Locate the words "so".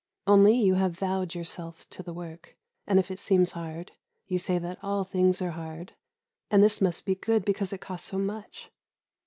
8.09-8.17